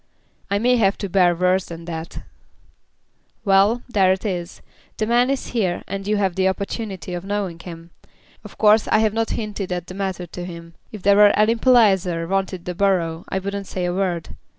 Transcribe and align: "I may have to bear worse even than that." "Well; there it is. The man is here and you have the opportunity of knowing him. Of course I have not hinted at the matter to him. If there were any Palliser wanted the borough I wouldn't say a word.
"I 0.49 0.57
may 0.57 0.77
have 0.77 0.97
to 0.97 1.09
bear 1.09 1.35
worse 1.35 1.69
even 1.69 1.85
than 1.85 1.93
that." 1.95 2.23
"Well; 3.45 3.83
there 3.87 4.11
it 4.11 4.25
is. 4.25 4.63
The 4.97 5.05
man 5.05 5.29
is 5.29 5.49
here 5.49 5.83
and 5.87 6.07
you 6.07 6.17
have 6.17 6.33
the 6.33 6.47
opportunity 6.47 7.13
of 7.13 7.23
knowing 7.23 7.59
him. 7.59 7.91
Of 8.43 8.57
course 8.57 8.87
I 8.87 8.97
have 8.97 9.13
not 9.13 9.29
hinted 9.37 9.71
at 9.71 9.85
the 9.85 9.93
matter 9.93 10.25
to 10.25 10.43
him. 10.43 10.73
If 10.91 11.03
there 11.03 11.17
were 11.17 11.37
any 11.37 11.53
Palliser 11.55 12.27
wanted 12.27 12.65
the 12.65 12.73
borough 12.73 13.25
I 13.29 13.37
wouldn't 13.37 13.67
say 13.67 13.85
a 13.85 13.93
word. 13.93 14.29